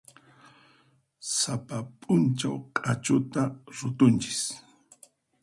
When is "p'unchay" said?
1.99-2.57